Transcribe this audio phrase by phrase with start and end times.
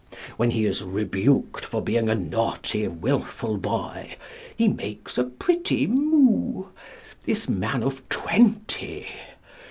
[0.35, 4.15] When he is rebuked for being a naughty, wilful boy,
[4.55, 6.69] he makes a pretty moue
[7.27, 9.05] this man of twenty!